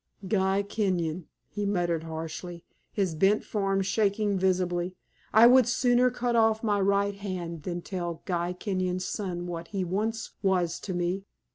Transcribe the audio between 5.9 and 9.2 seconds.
cut off my right hand than tell Guy Kenyon's